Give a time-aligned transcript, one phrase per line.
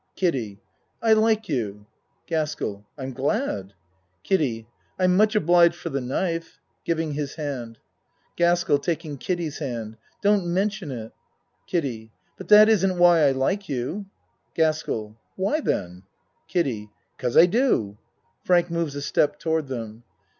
[0.15, 0.59] KIDDIE
[1.03, 1.85] I like you.
[2.25, 3.73] GASKELL I'm glad.
[4.23, 4.65] KIDDIE
[4.97, 6.59] I'm much obliged for the knife.
[6.83, 7.77] (Giv ing his hand.)
[8.35, 11.11] GASKELL (Taking Kiddie's hand.) Don't men tion it.
[11.67, 14.07] KIDDIE But that isn't why I like you.
[14.55, 16.01] GASKELL Why, then?
[16.47, 16.89] KIDDIE
[17.19, 17.99] Cause I do.
[18.43, 20.01] (Frank moves a step toward them.)